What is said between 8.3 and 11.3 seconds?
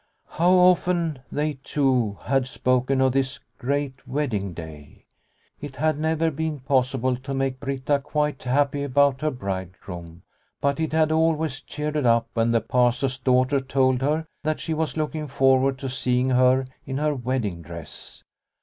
happy about her bridegroom, but it had